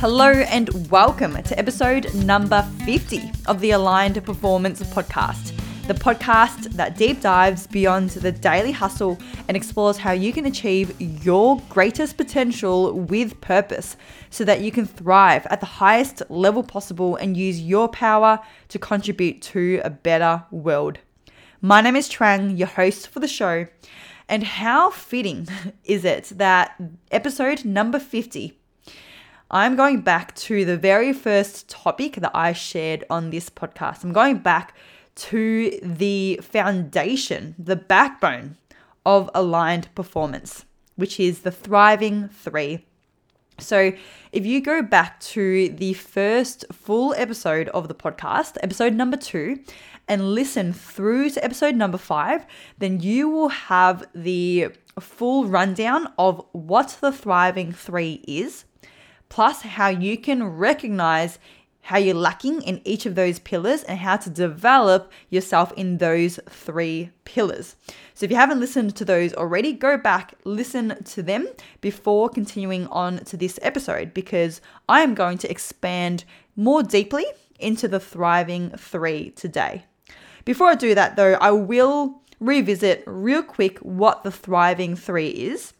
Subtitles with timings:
[0.00, 5.54] Hello and welcome to episode number 50 of the Aligned Performance Podcast,
[5.88, 10.98] the podcast that deep dives beyond the daily hustle and explores how you can achieve
[10.98, 13.98] your greatest potential with purpose
[14.30, 18.78] so that you can thrive at the highest level possible and use your power to
[18.78, 20.98] contribute to a better world.
[21.60, 23.66] My name is Trang, your host for the show.
[24.30, 25.46] And how fitting
[25.84, 28.59] is it that episode number 50
[29.52, 34.04] I'm going back to the very first topic that I shared on this podcast.
[34.04, 34.76] I'm going back
[35.16, 38.58] to the foundation, the backbone
[39.04, 42.86] of aligned performance, which is the thriving three.
[43.58, 43.92] So,
[44.30, 49.58] if you go back to the first full episode of the podcast, episode number two,
[50.06, 52.46] and listen through to episode number five,
[52.78, 54.68] then you will have the
[55.00, 58.64] full rundown of what the thriving three is
[59.30, 61.38] plus how you can recognize
[61.82, 66.38] how you're lacking in each of those pillars and how to develop yourself in those
[66.48, 67.74] three pillars.
[68.12, 71.48] So, if you haven't listened to those already, go back, listen to them
[71.80, 77.24] before continuing on to this episode because I am going to expand more deeply
[77.58, 79.84] into the thriving three today.
[80.44, 85.72] Before I do that, though, I will revisit real quick what the thriving three is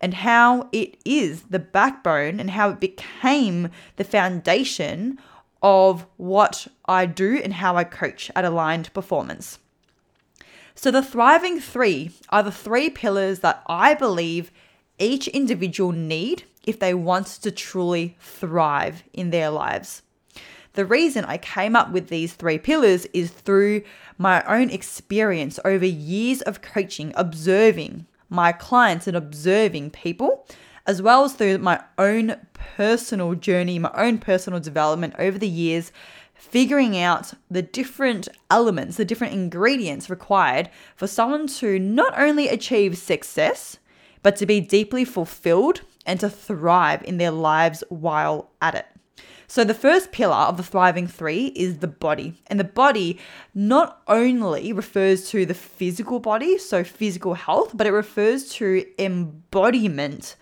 [0.00, 5.18] and how it is the backbone and how it became the foundation
[5.62, 9.58] of what I do and how I coach at Aligned Performance.
[10.74, 14.50] So, the thriving three are the three pillars that I believe
[14.98, 20.02] each individual need if they want to truly thrive in their lives.
[20.74, 23.82] The reason I came up with these three pillars is through
[24.16, 30.46] my own experience over years of coaching, observing my clients and observing people,
[30.86, 35.92] as well as through my own personal journey, my own personal development over the years,
[36.34, 42.96] figuring out the different elements, the different ingredients required for someone to not only achieve
[42.96, 43.78] success,
[44.22, 48.86] but to be deeply fulfilled and to thrive in their lives while at it.
[49.50, 52.40] So, the first pillar of the thriving three is the body.
[52.46, 53.18] And the body
[53.52, 60.36] not only refers to the physical body, so physical health, but it refers to embodiment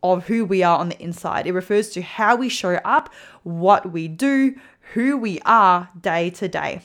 [0.00, 1.48] of who we are on the inside.
[1.48, 3.12] It refers to how we show up,
[3.42, 4.54] what we do,
[4.94, 6.82] who we are day to day.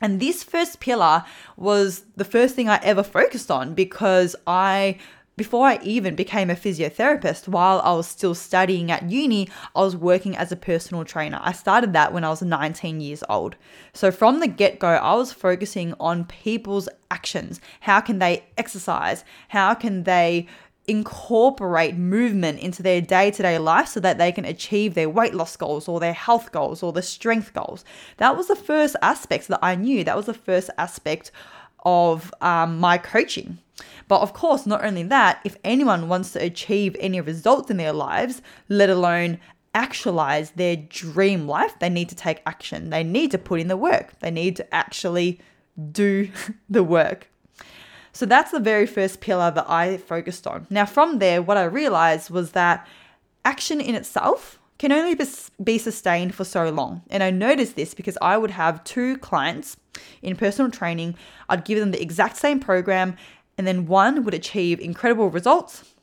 [0.00, 1.24] And this first pillar
[1.56, 4.98] was the first thing I ever focused on because I
[5.36, 9.96] before I even became a physiotherapist, while I was still studying at uni, I was
[9.96, 11.40] working as a personal trainer.
[11.42, 13.56] I started that when I was 19 years old.
[13.94, 17.60] So from the get go, I was focusing on people's actions.
[17.80, 19.24] How can they exercise?
[19.48, 20.48] How can they
[20.86, 25.32] incorporate movement into their day to day life so that they can achieve their weight
[25.32, 27.86] loss goals or their health goals or their strength goals?
[28.18, 30.04] That was the first aspect that I knew.
[30.04, 31.30] That was the first aspect
[31.84, 33.58] of um, my coaching.
[34.08, 37.92] But of course, not only that, if anyone wants to achieve any results in their
[37.92, 39.38] lives, let alone
[39.74, 42.90] actualize their dream life, they need to take action.
[42.90, 44.18] They need to put in the work.
[44.20, 45.40] They need to actually
[45.92, 46.30] do
[46.68, 47.28] the work.
[48.12, 50.66] So that's the very first pillar that I focused on.
[50.68, 52.86] Now, from there, what I realized was that
[53.44, 55.16] action in itself can only
[55.62, 57.02] be sustained for so long.
[57.08, 59.76] And I noticed this because I would have two clients
[60.20, 61.14] in personal training.
[61.48, 63.16] I'd give them the exact same program
[63.56, 65.94] and then one would achieve incredible results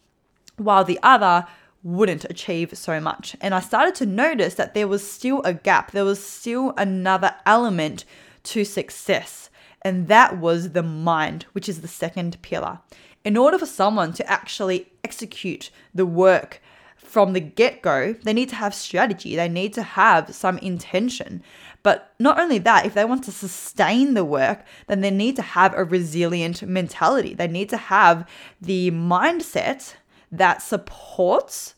[0.57, 1.47] while the other
[1.83, 3.35] wouldn't achieve so much.
[3.41, 7.35] And I started to notice that there was still a gap, there was still another
[7.45, 8.05] element
[8.43, 9.49] to success,
[9.81, 12.79] and that was the mind, which is the second pillar.
[13.23, 16.61] In order for someone to actually execute the work
[16.97, 21.43] from the get go, they need to have strategy, they need to have some intention.
[21.81, 25.41] But not only that, if they want to sustain the work, then they need to
[25.41, 27.33] have a resilient mentality.
[27.33, 28.27] They need to have
[28.61, 29.95] the mindset
[30.31, 31.75] that supports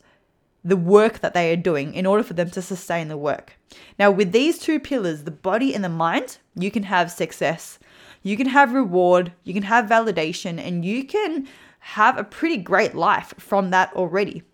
[0.64, 3.58] the work that they are doing in order for them to sustain the work.
[3.98, 7.78] Now, with these two pillars, the body and the mind, you can have success,
[8.22, 11.48] you can have reward, you can have validation, and you can
[11.80, 14.44] have a pretty great life from that already.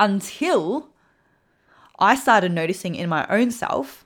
[0.00, 0.88] Until
[1.98, 4.03] I started noticing in my own self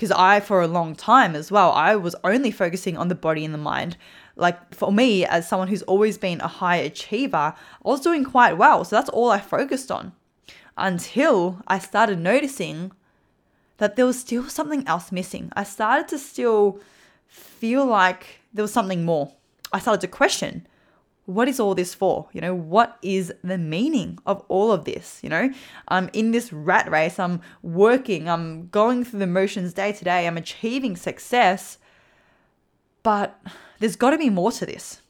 [0.00, 3.44] because I, for a long time as well, I was only focusing on the body
[3.44, 3.98] and the mind.
[4.34, 8.56] Like for me, as someone who's always been a high achiever, I was doing quite
[8.56, 8.82] well.
[8.82, 10.12] So that's all I focused on
[10.78, 12.92] until I started noticing
[13.76, 15.52] that there was still something else missing.
[15.52, 16.80] I started to still
[17.28, 19.34] feel like there was something more.
[19.70, 20.66] I started to question
[21.30, 22.28] what is all this for?
[22.32, 25.20] You know, what is the meaning of all of this?
[25.22, 25.50] You know,
[25.88, 30.26] I'm in this rat race, I'm working, I'm going through the motions day to day,
[30.26, 31.78] I'm achieving success,
[33.02, 33.40] but
[33.78, 35.02] there's got to be more to this.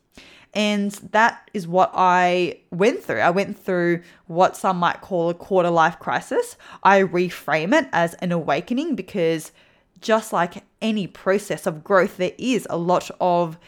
[0.53, 3.21] And that is what I went through.
[3.21, 6.57] I went through what some might call a quarter life crisis.
[6.83, 9.53] I reframe it as an awakening because
[10.01, 13.59] just like any process of growth, there is a lot of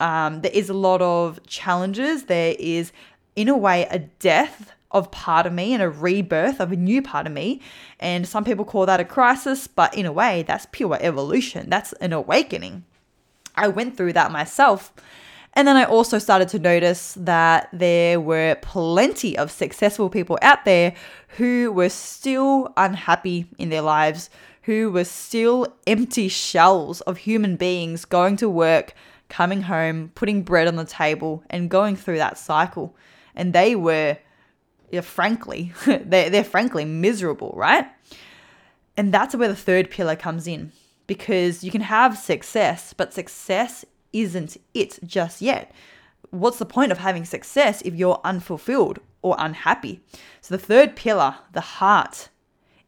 [0.00, 2.24] um, there is a lot of challenges.
[2.24, 2.92] There is,
[3.36, 7.00] in a way, a death of part of me and a rebirth of a new
[7.00, 7.60] part of me.
[8.00, 11.70] And some people call that a crisis, but in a way, that's pure evolution.
[11.70, 12.84] That's an awakening.
[13.54, 14.92] I went through that myself.
[15.54, 20.64] And then I also started to notice that there were plenty of successful people out
[20.64, 20.94] there
[21.36, 24.30] who were still unhappy in their lives,
[24.62, 28.94] who were still empty shells of human beings going to work,
[29.30, 32.94] coming home, putting bread on the table, and going through that cycle.
[33.34, 34.18] And they were,
[34.90, 37.86] yeah, frankly, they're, they're frankly miserable, right?
[38.96, 40.72] And that's where the third pillar comes in
[41.06, 45.72] because you can have success, but success isn't it just yet.
[46.30, 50.00] What's the point of having success if you're unfulfilled or unhappy?
[50.40, 52.28] So, the third pillar, the heart,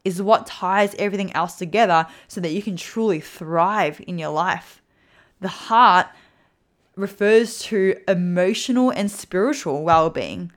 [0.05, 4.81] is what ties everything else together so that you can truly thrive in your life.
[5.41, 6.07] The heart
[6.95, 10.51] refers to emotional and spiritual well being,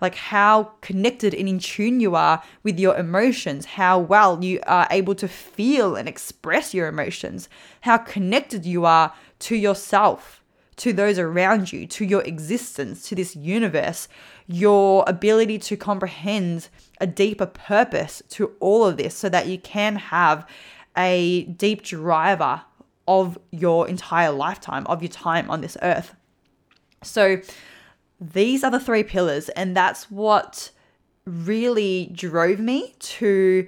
[0.00, 4.86] like how connected and in tune you are with your emotions, how well you are
[4.90, 7.48] able to feel and express your emotions,
[7.82, 10.42] how connected you are to yourself,
[10.76, 14.08] to those around you, to your existence, to this universe,
[14.46, 16.68] your ability to comprehend
[17.00, 20.48] a deeper purpose to all of this so that you can have
[20.96, 22.62] a deep driver
[23.10, 26.14] of your entire lifetime, of your time on this earth.
[27.02, 27.40] So,
[28.20, 30.70] these are the three pillars, and that's what
[31.26, 33.66] really drove me to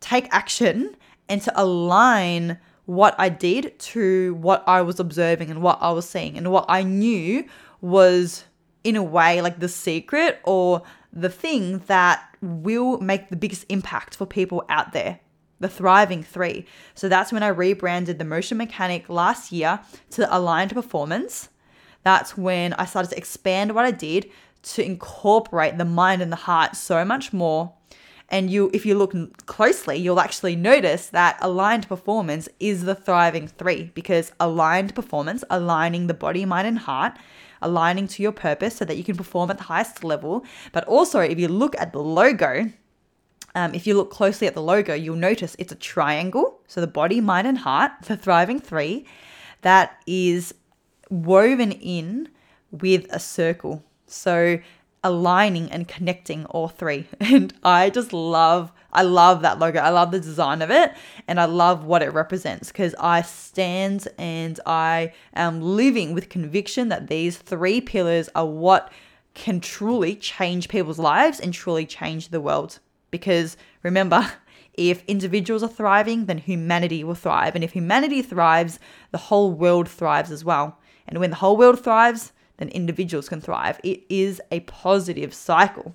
[0.00, 0.96] take action
[1.28, 6.08] and to align what I did to what I was observing and what I was
[6.08, 7.44] seeing and what I knew
[7.80, 8.44] was
[8.82, 10.82] in a way like the secret or
[11.12, 15.20] the thing that will make the biggest impact for people out there
[15.60, 16.66] the thriving three.
[16.94, 19.80] So that's when i rebranded the motion mechanic last year
[20.10, 21.48] to aligned performance.
[22.02, 24.30] That's when i started to expand what i did
[24.62, 27.72] to incorporate the mind and the heart so much more.
[28.28, 29.14] And you, if you look
[29.46, 36.06] closely, you'll actually notice that aligned performance is the thriving three because aligned performance, aligning
[36.06, 37.14] the body, mind, and heart,
[37.60, 40.44] aligning to your purpose so that you can perform at the highest level.
[40.70, 42.70] But also, if you look at the logo,
[43.54, 46.60] um, if you look closely at the logo, you'll notice it's a triangle.
[46.66, 49.06] So the body, mind, and heart, the thriving three,
[49.62, 50.54] that is
[51.10, 52.28] woven in
[52.70, 53.82] with a circle.
[54.06, 54.60] So
[55.02, 57.08] aligning and connecting all three.
[57.20, 59.78] And I just love I love that logo.
[59.78, 60.92] I love the design of it
[61.28, 66.88] and I love what it represents because I stand and I am living with conviction
[66.88, 68.90] that these three pillars are what
[69.34, 72.80] can truly change people's lives and truly change the world.
[73.10, 74.30] Because remember,
[74.74, 77.54] if individuals are thriving, then humanity will thrive.
[77.54, 78.78] And if humanity thrives,
[79.10, 80.78] the whole world thrives as well.
[81.06, 83.80] And when the whole world thrives, then individuals can thrive.
[83.82, 85.94] It is a positive cycle.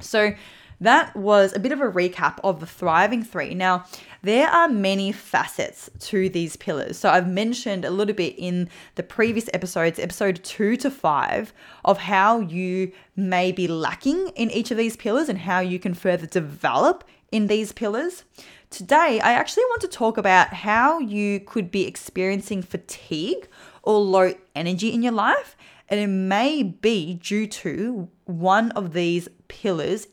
[0.00, 0.32] So,
[0.80, 3.54] that was a bit of a recap of the thriving three.
[3.54, 3.84] Now,
[4.22, 6.98] there are many facets to these pillars.
[6.98, 11.52] So, I've mentioned a little bit in the previous episodes, episode two to five,
[11.84, 15.94] of how you may be lacking in each of these pillars and how you can
[15.94, 18.24] further develop in these pillars.
[18.68, 23.48] Today, I actually want to talk about how you could be experiencing fatigue
[23.82, 25.56] or low energy in your life
[25.88, 30.08] and it may be due to one of these pillars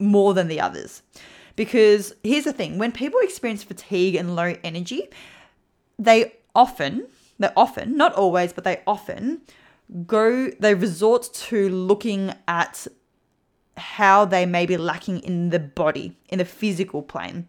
[0.00, 1.02] more than the others.
[1.56, 5.08] Because here's the thing when people experience fatigue and low energy,
[5.98, 7.06] they often,
[7.38, 9.42] they often, not always, but they often
[10.06, 12.86] go, they resort to looking at
[13.76, 17.46] how they may be lacking in the body, in the physical plane.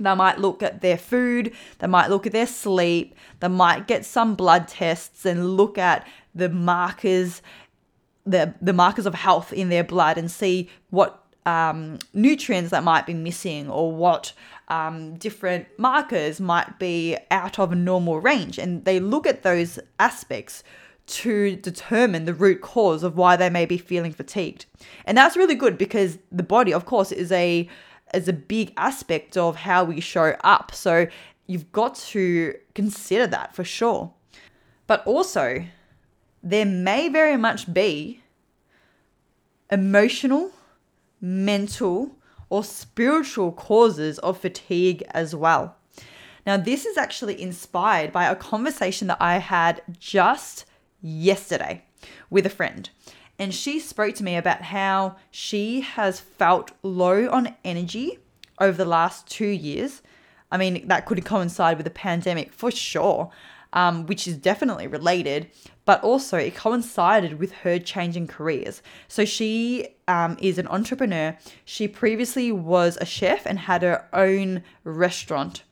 [0.00, 4.04] They might look at their food, they might look at their sleep, they might get
[4.04, 7.42] some blood tests and look at the markers,
[8.24, 13.06] the, the markers of health in their blood and see what um, nutrients that might
[13.06, 14.32] be missing or what
[14.68, 18.58] um, different markers might be out of a normal range.
[18.58, 20.62] And they look at those aspects
[21.06, 24.66] to determine the root cause of why they may be feeling fatigued.
[25.06, 27.66] And that's really good because the body, of course, is a
[28.14, 30.74] is a big aspect of how we show up.
[30.74, 31.06] So
[31.46, 34.12] you've got to consider that for sure.
[34.86, 35.64] But also,
[36.42, 38.22] there may very much be
[39.70, 40.52] emotional,
[41.20, 42.16] mental,
[42.50, 45.76] or spiritual causes of fatigue as well.
[46.46, 50.64] Now, this is actually inspired by a conversation that I had just
[51.02, 51.84] yesterday
[52.30, 52.88] with a friend.
[53.38, 58.18] And she spoke to me about how she has felt low on energy
[58.60, 60.02] over the last two years.
[60.50, 63.30] I mean, that could coincide with the pandemic for sure,
[63.72, 65.50] um, which is definitely related,
[65.84, 68.82] but also it coincided with her changing careers.
[69.08, 71.36] So she um, is an entrepreneur.
[71.64, 75.62] She previously was a chef and had her own restaurant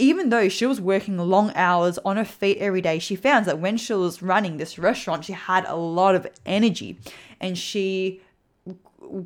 [0.00, 3.58] even though she was working long hours on her feet every day, she found that
[3.58, 6.98] when she was running this restaurant, she had a lot of energy
[7.38, 8.22] and she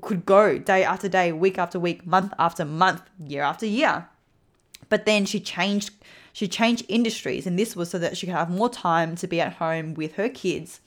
[0.00, 4.08] could go day after day, week after week, month after month, year after year.
[4.88, 5.90] But then she changed
[6.34, 9.40] she changed industries and this was so that she could have more time to be
[9.40, 10.80] at home with her kids.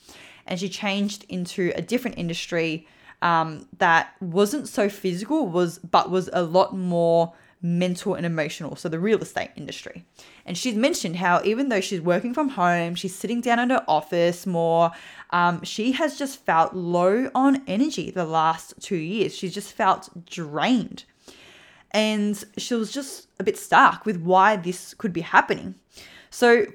[0.46, 2.86] And she changed into a different industry
[3.22, 8.88] um, that wasn't so physical was but was a lot more mental and emotional, so
[8.88, 10.06] the real estate industry.
[10.46, 13.84] And she's mentioned how even though she's working from home, she's sitting down in her
[13.88, 14.92] office more,
[15.32, 19.36] um, she has just felt low on energy the last two years.
[19.36, 21.06] She's just felt drained.
[21.92, 25.76] And she was just a bit stuck with why this could be happening.
[26.30, 26.66] So,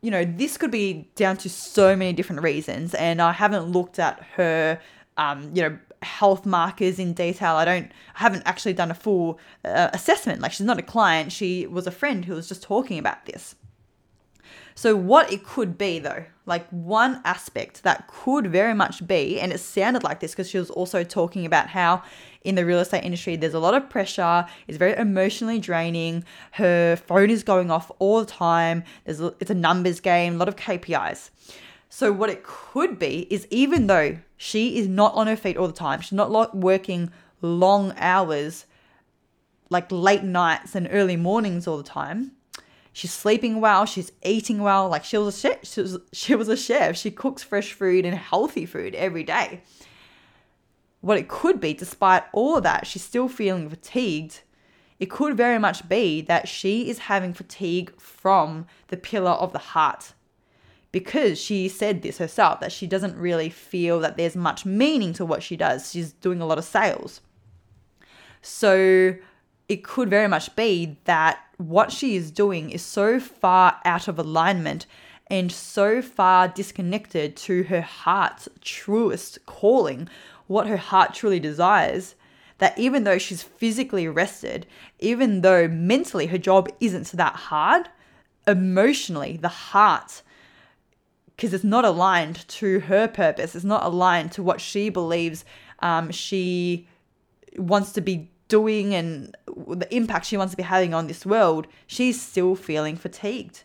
[0.00, 2.94] you know, this could be down to so many different reasons.
[2.94, 4.80] And I haven't looked at her
[5.16, 7.54] um, you know, health markers in detail.
[7.56, 10.40] I don't, I haven't actually done a full uh, assessment.
[10.40, 13.54] Like she's not a client, she was a friend who was just talking about this.
[14.74, 19.52] So, what it could be though, like one aspect that could very much be, and
[19.52, 22.02] it sounded like this because she was also talking about how
[22.42, 26.96] in the real estate industry there's a lot of pressure, it's very emotionally draining, her
[26.96, 30.56] phone is going off all the time, there's it's a numbers game, a lot of
[30.56, 31.30] KPIs.
[31.88, 35.66] So, what it could be is even though she is not on her feet all
[35.66, 37.10] the time, she's not working
[37.42, 38.64] long hours,
[39.68, 42.32] like late nights and early mornings all the time.
[42.92, 44.88] She's sleeping well, she's eating well.
[44.88, 46.96] Like she was a chef, she was, she was a chef.
[46.96, 49.62] She cooks fresh food and healthy food every day.
[51.00, 54.40] What it could be, despite all of that, she's still feeling fatigued.
[55.00, 59.58] It could very much be that she is having fatigue from the pillar of the
[59.58, 60.12] heart
[60.92, 65.24] because she said this herself that she doesn't really feel that there's much meaning to
[65.24, 65.90] what she does.
[65.90, 67.22] She's doing a lot of sales.
[68.42, 69.16] So
[69.72, 74.18] it could very much be that what she is doing is so far out of
[74.18, 74.84] alignment
[75.28, 80.10] and so far disconnected to her heart's truest calling,
[80.46, 82.16] what her heart truly desires,
[82.58, 84.66] that even though she's physically rested,
[84.98, 87.88] even though mentally her job isn't that hard,
[88.46, 90.20] emotionally, the heart
[91.34, 93.54] because it's not aligned to her purpose.
[93.54, 95.46] It's not aligned to what she believes
[95.78, 96.86] um, she
[97.56, 99.34] wants to be doing and
[99.68, 101.66] the impact she wants to be having on this world.
[101.86, 103.64] She's still feeling fatigued.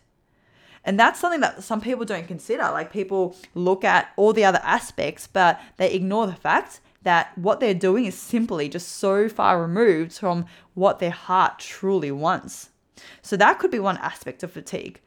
[0.84, 2.62] And that's something that some people don't consider.
[2.62, 7.60] Like people look at all the other aspects, but they ignore the fact that what
[7.60, 12.70] they're doing is simply just so far removed from what their heart truly wants.
[13.22, 15.00] So that could be one aspect of fatigue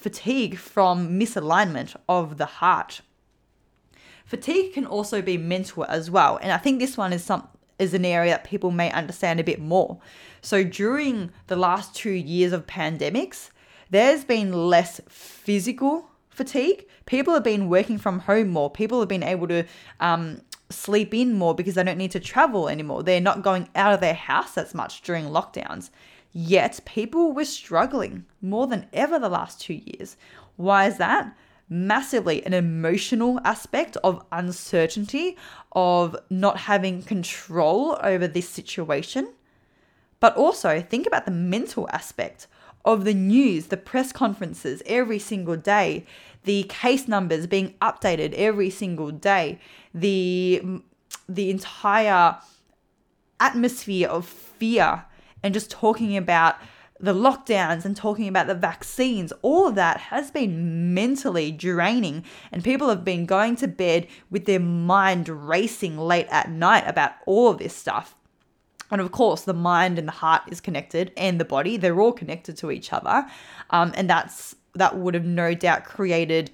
[0.00, 3.02] fatigue from misalignment of the heart.
[4.24, 7.46] Fatigue can also be mental as well, and I think this one is some
[7.80, 9.98] is an area that people may understand a bit more.
[10.42, 13.50] So during the last 2 years of pandemics,
[13.90, 16.86] there's been less physical fatigue.
[17.06, 18.70] People have been working from home more.
[18.70, 19.64] People have been able to
[19.98, 23.02] um, sleep in more because they don't need to travel anymore.
[23.02, 25.90] They're not going out of their house as much during lockdowns.
[26.32, 30.16] Yet people were struggling more than ever the last two years.
[30.56, 31.36] Why is that?
[31.72, 35.36] Massively an emotional aspect of uncertainty,
[35.72, 39.32] of not having control over this situation.
[40.18, 42.48] But also think about the mental aspect
[42.84, 46.06] of the news, the press conferences every single day,
[46.44, 49.58] the case numbers being updated every single day,
[49.94, 50.82] the mm,
[51.28, 52.38] the entire
[53.38, 55.04] atmosphere of fear
[55.42, 56.56] and just talking about
[57.00, 62.24] the lockdowns and talking about the vaccines, all of that has been mentally draining.
[62.52, 67.12] And people have been going to bed with their mind racing late at night about
[67.26, 68.14] all of this stuff.
[68.90, 72.12] And of course, the mind and the heart is connected, and the body, they're all
[72.12, 73.24] connected to each other.
[73.70, 76.50] Um, and that's that would have no doubt created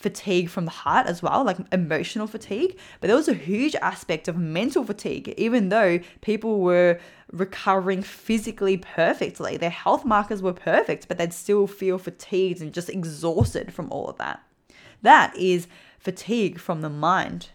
[0.00, 2.78] fatigue from the heart as well, like emotional fatigue.
[3.00, 6.98] But there was a huge aspect of mental fatigue, even though people were
[7.30, 9.58] recovering physically perfectly.
[9.58, 14.08] Their health markers were perfect, but they'd still feel fatigued and just exhausted from all
[14.08, 14.42] of that.
[15.02, 17.50] That is fatigue from the mind.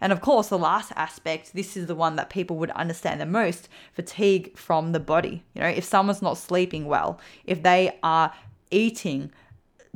[0.00, 3.26] And of course, the last aspect, this is the one that people would understand the
[3.26, 5.44] most fatigue from the body.
[5.54, 8.32] You know, if someone's not sleeping well, if they are
[8.70, 9.30] eating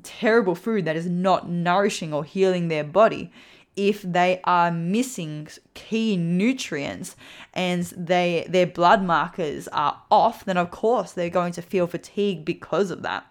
[0.06, 3.32] terrible food that is not nourishing or healing their body,
[3.76, 7.14] if they are missing key nutrients
[7.52, 12.44] and they their blood markers are off, then of course they're going to feel fatigue
[12.44, 13.26] because of that.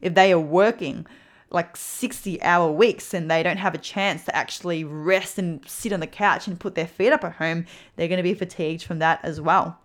[0.00, 1.06] If they are working
[1.50, 5.92] like 60 hour weeks and they don't have a chance to actually rest and sit
[5.92, 8.84] on the couch and put their feet up at home, they're going to be fatigued
[8.84, 9.78] from that as well.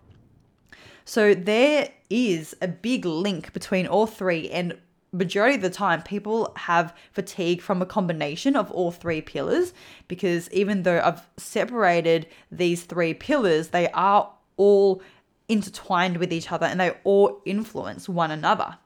[1.04, 4.78] So there is a big link between all three and
[5.12, 9.72] majority of the time people have fatigue from a combination of all three pillars
[10.06, 15.02] because even though I've separated these three pillars, they are all
[15.48, 18.76] intertwined with each other and they all influence one another.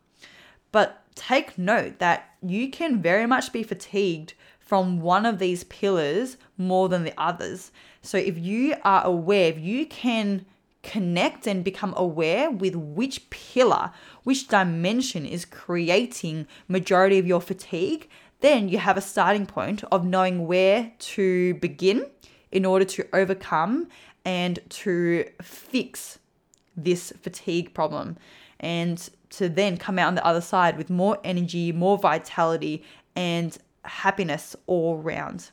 [0.70, 6.36] But take note that you can very much be fatigued from one of these pillars
[6.56, 7.72] more than the others.
[8.00, 10.46] So if you are aware, if you can
[10.82, 13.92] connect and become aware with which pillar,
[14.24, 18.08] which dimension is creating majority of your fatigue,
[18.40, 22.06] then you have a starting point of knowing where to begin
[22.50, 23.88] in order to overcome
[24.24, 26.18] and to fix
[26.76, 28.16] this fatigue problem
[28.60, 32.84] and to then come out on the other side with more energy, more vitality,
[33.16, 35.50] and happiness all round.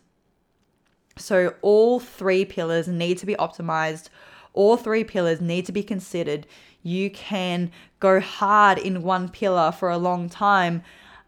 [1.17, 4.09] So, all three pillars need to be optimized
[4.53, 6.47] all three pillars need to be considered.
[6.83, 10.83] You can go hard in one pillar for a long time,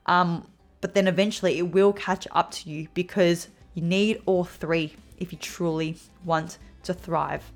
[0.06, 0.48] um,
[0.80, 5.32] but then eventually it will catch up to you because you need all three if
[5.32, 7.52] you truly want to thrive.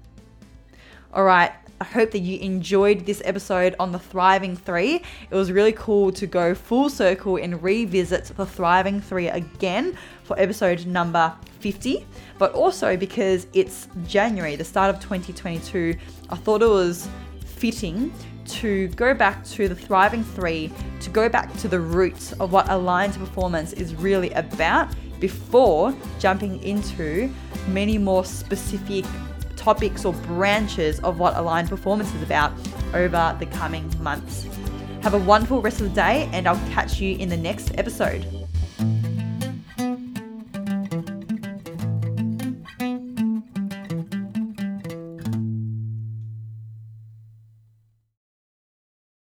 [1.15, 4.95] All right, I hope that you enjoyed this episode on the Thriving Three.
[4.95, 10.37] It was really cool to go full circle and revisit the Thriving Three again for
[10.37, 12.05] episode number 50,
[12.37, 15.95] but also because it's January, the start of 2022,
[16.31, 17.07] I thought it was
[17.45, 18.13] fitting
[18.47, 22.69] to go back to the Thriving Three, to go back to the roots of what
[22.69, 27.33] aligned performance is really about before jumping into
[27.69, 29.05] many more specific
[29.65, 32.53] topics or branches of what aligned performance is about
[32.93, 34.47] over the coming months.
[35.01, 38.27] Have a wonderful rest of the day, and I'll catch you in the next episode.